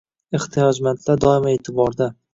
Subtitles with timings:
[0.37, 2.13] Ehtiyojmandlar doimo e’tiborda